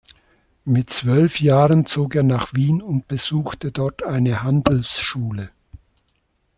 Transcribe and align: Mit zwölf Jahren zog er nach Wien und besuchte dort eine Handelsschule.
Mit 0.63 0.89
zwölf 0.89 1.39
Jahren 1.41 1.85
zog 1.85 2.15
er 2.15 2.23
nach 2.23 2.55
Wien 2.55 2.81
und 2.81 3.07
besuchte 3.07 3.71
dort 3.71 4.01
eine 4.01 4.41
Handelsschule. 4.41 5.51